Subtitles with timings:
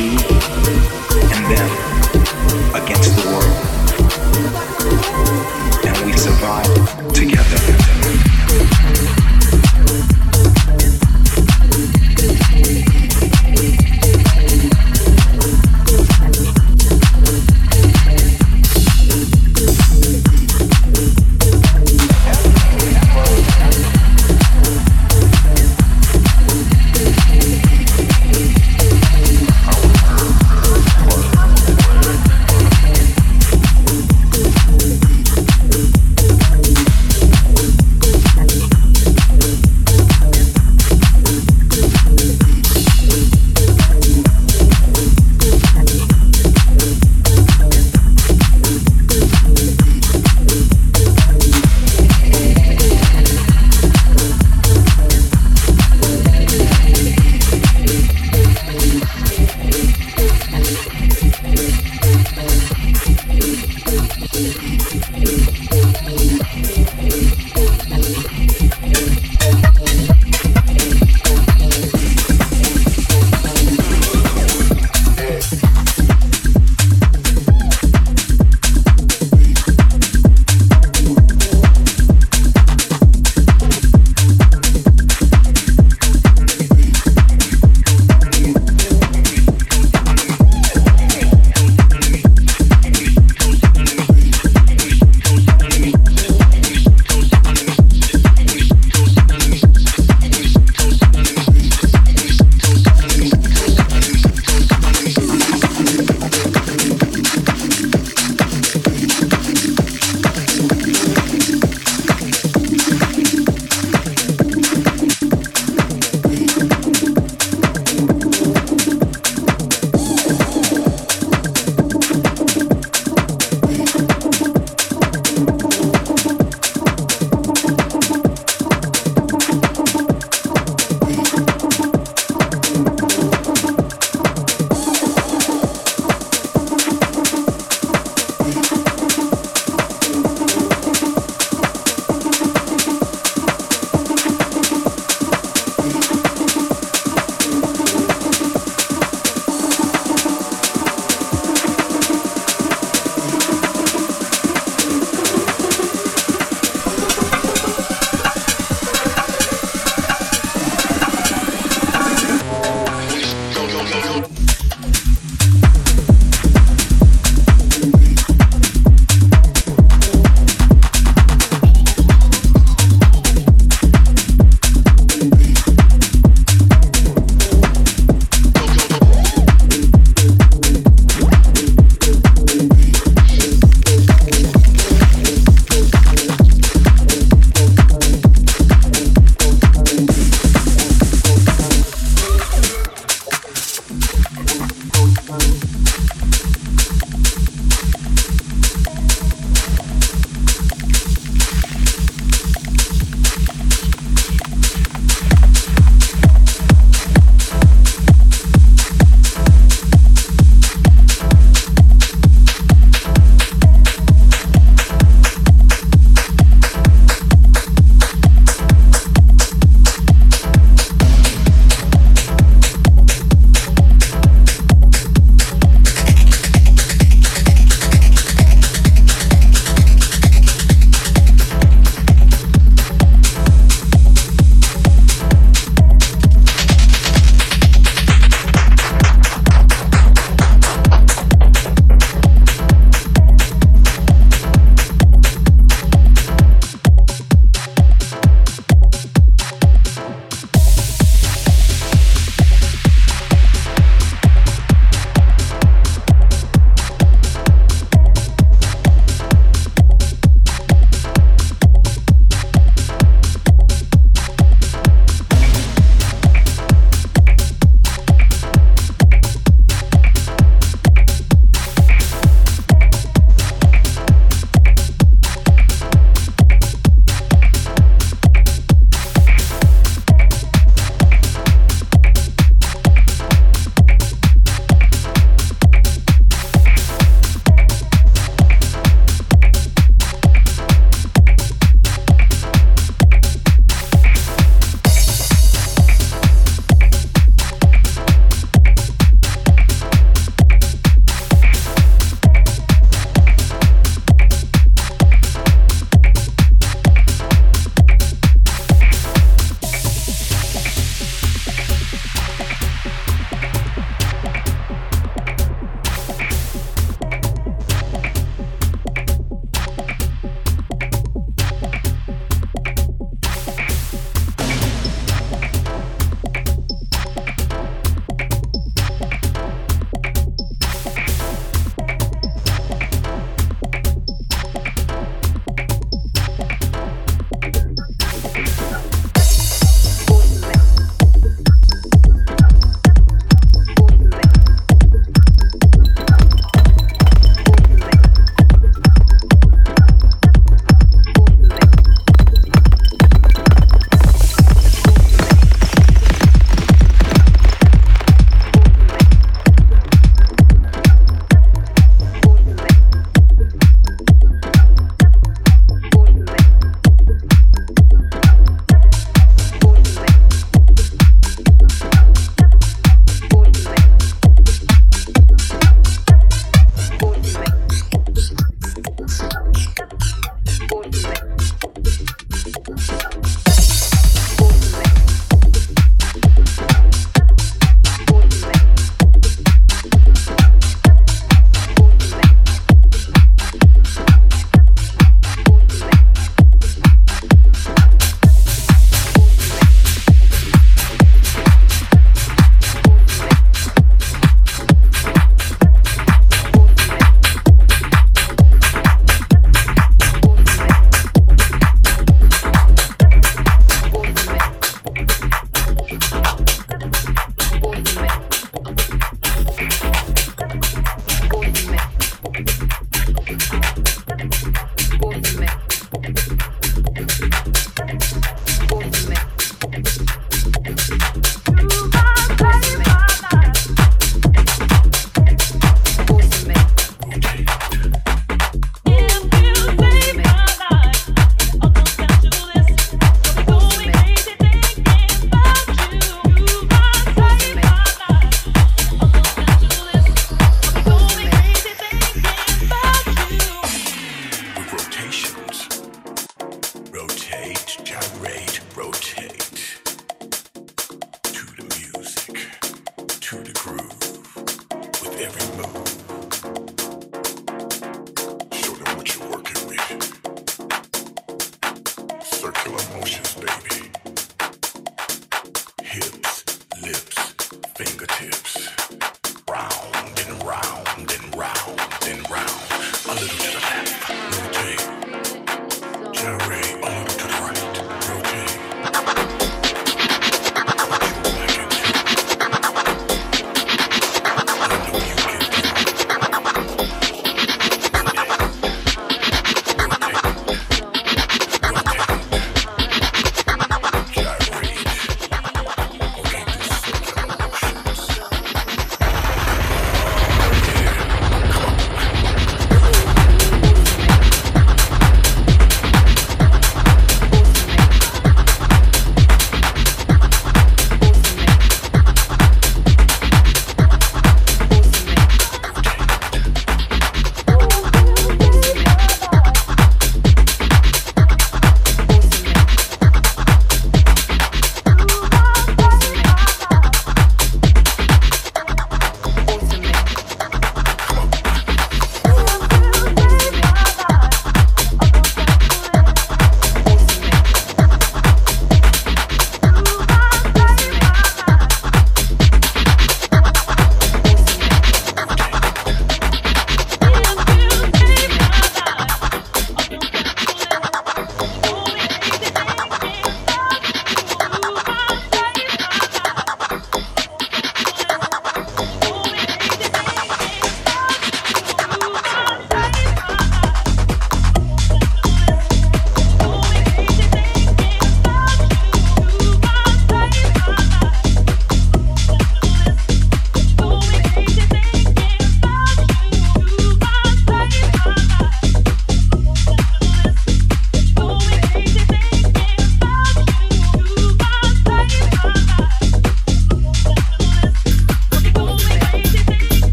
[0.00, 0.39] you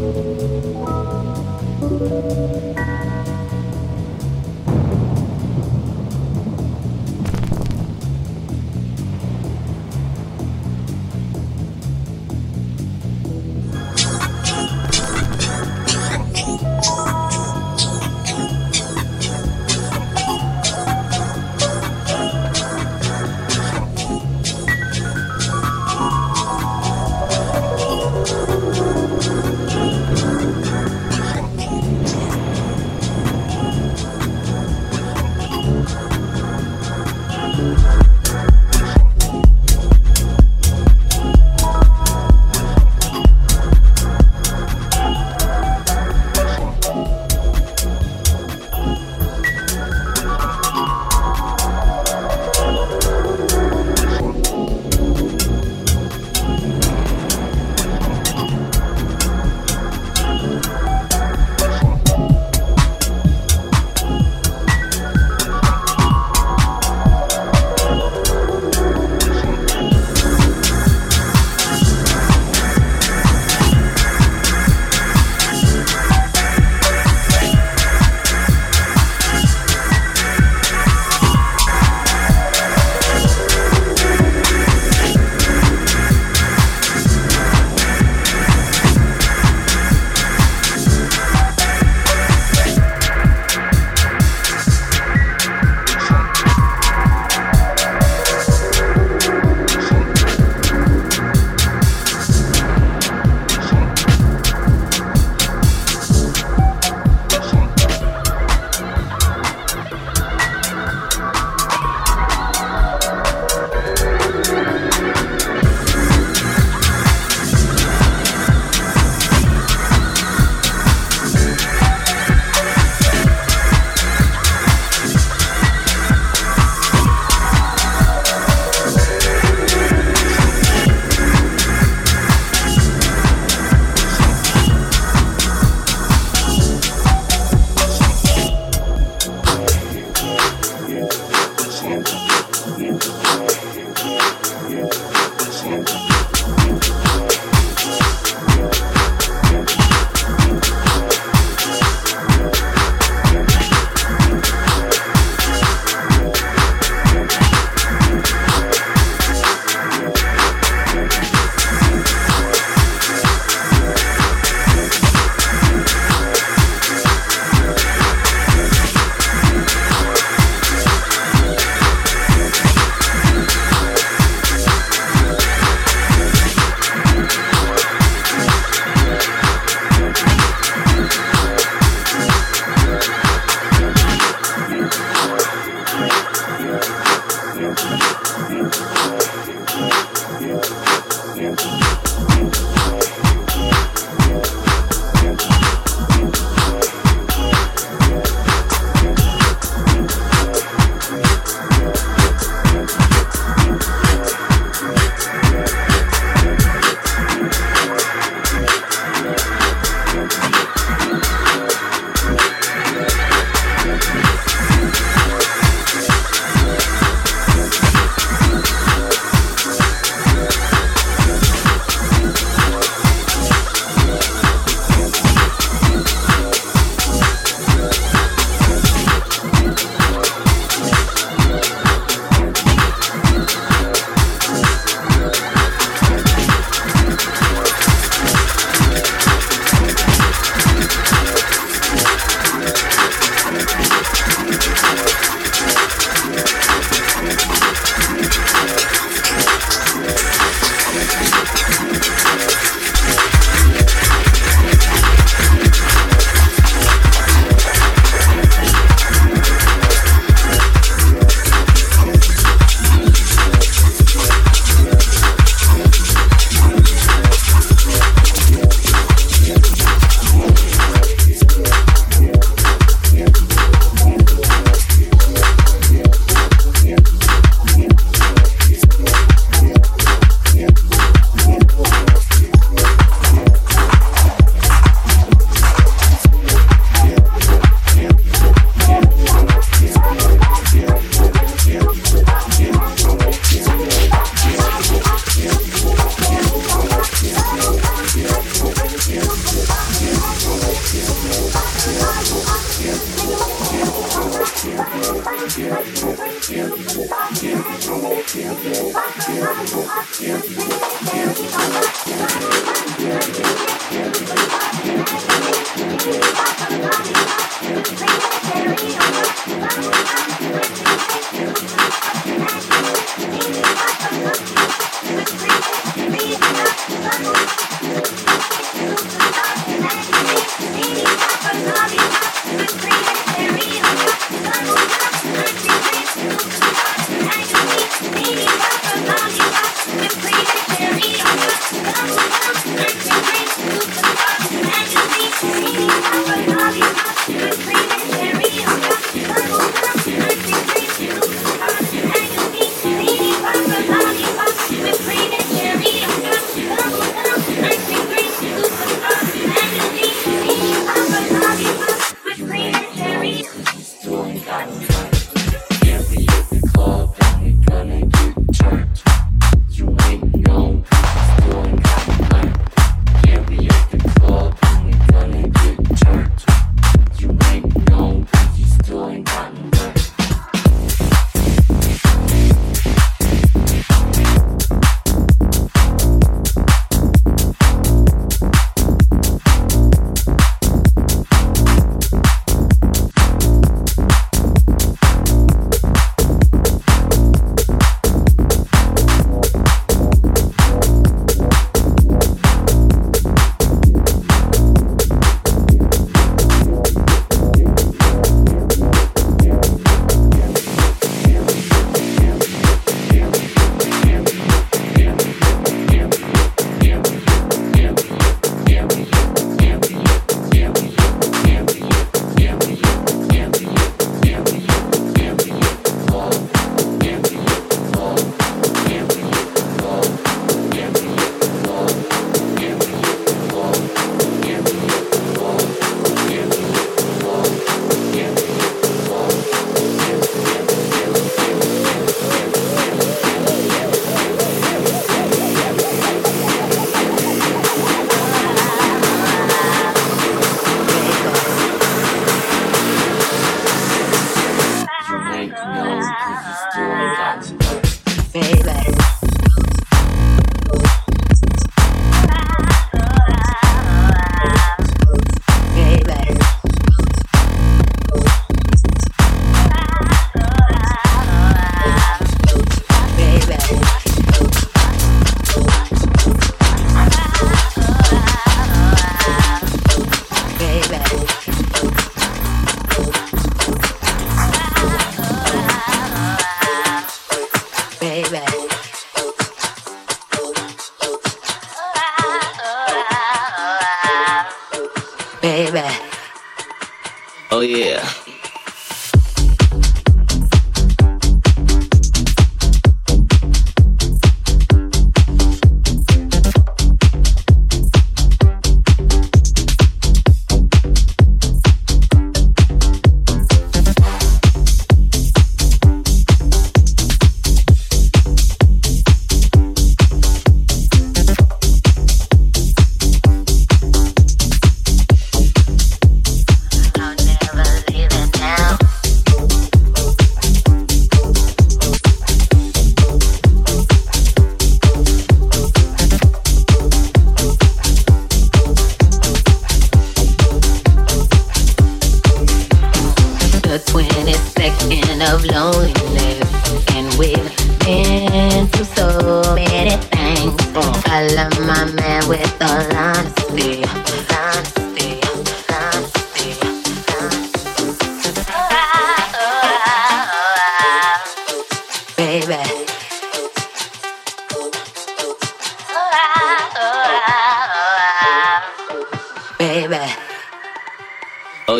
[0.00, 0.16] Thank
[2.78, 2.79] you.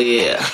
[0.01, 0.47] yeah.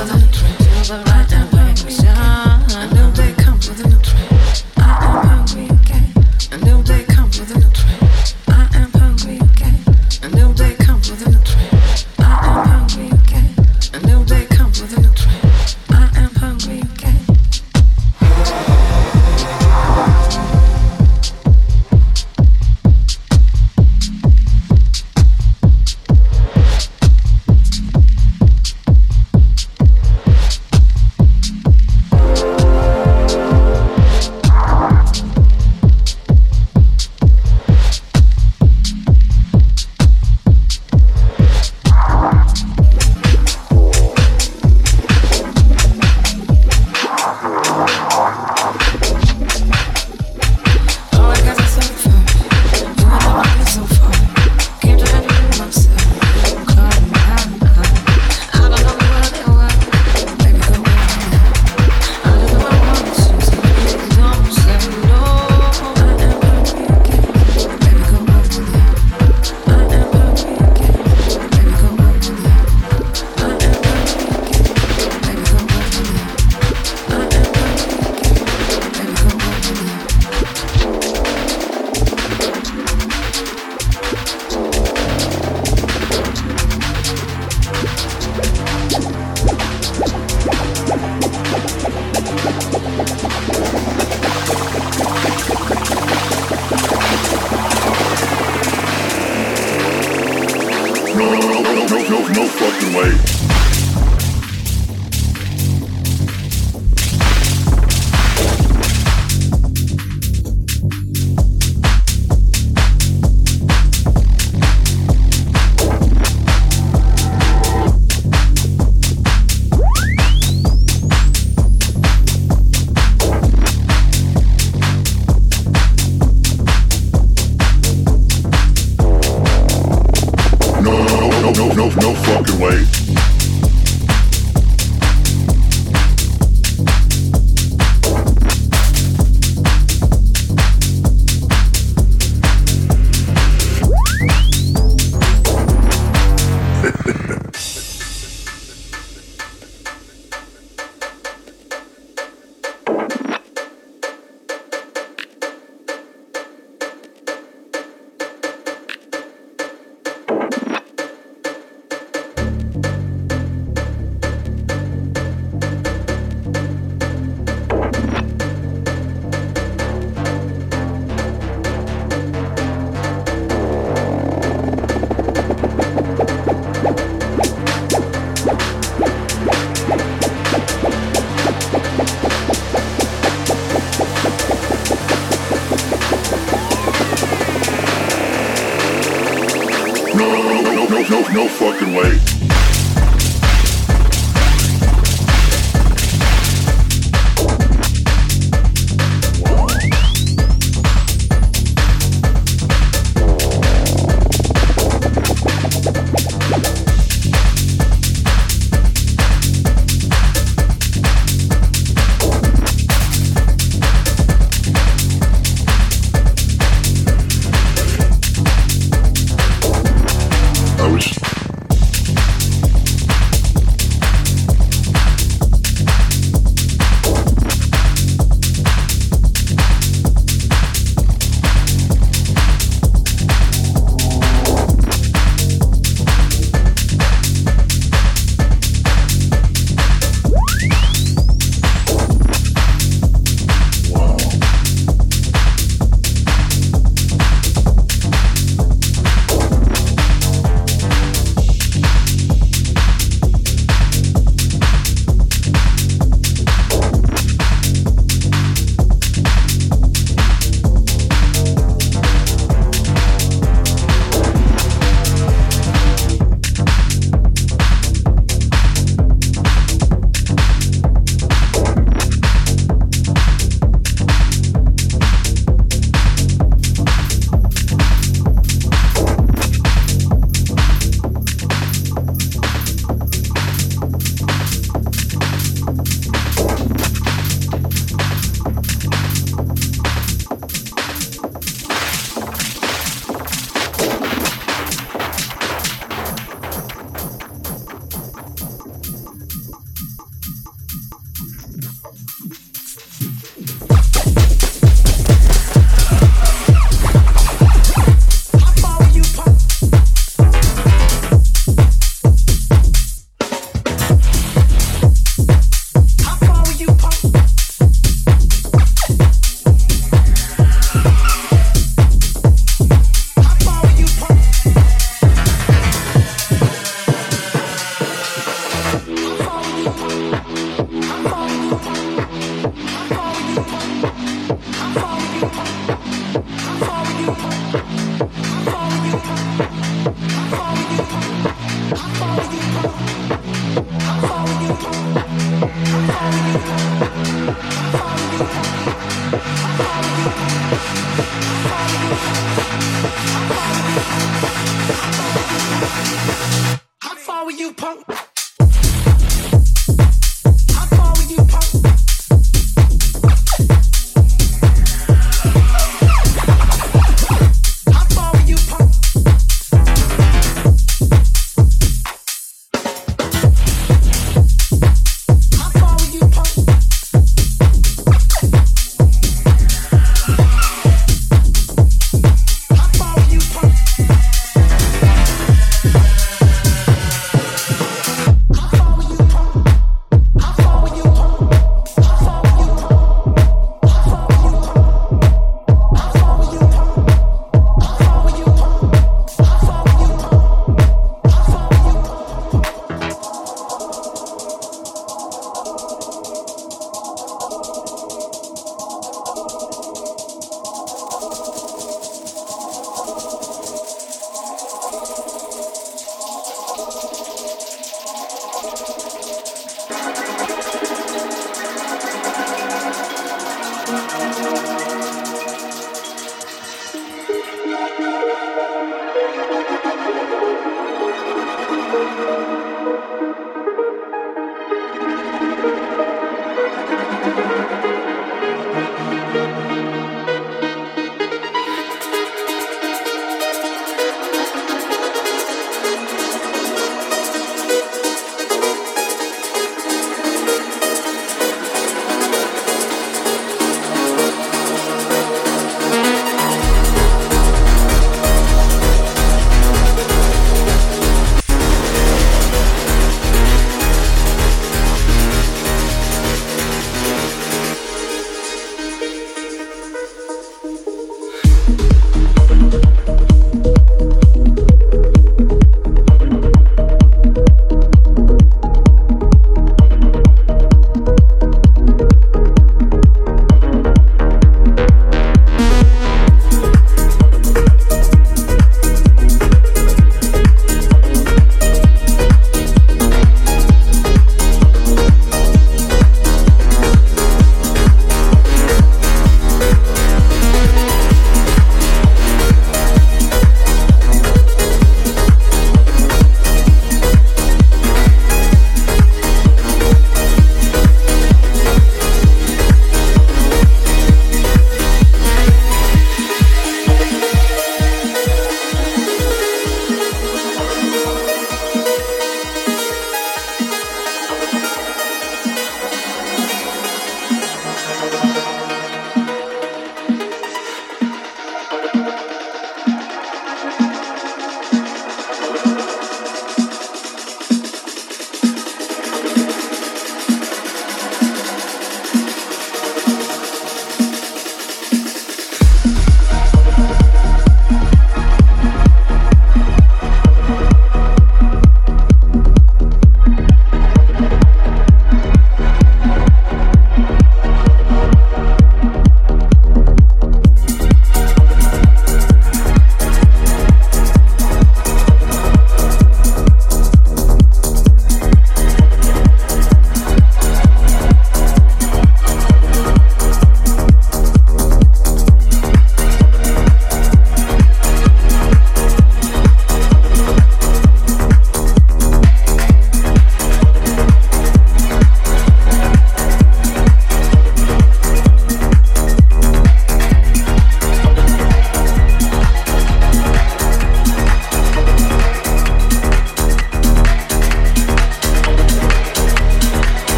[0.00, 1.74] with a train, right away.
[2.08, 4.29] I know they come for the new train.